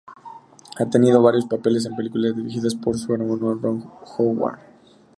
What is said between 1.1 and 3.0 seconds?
varios papeles en películas dirigidas por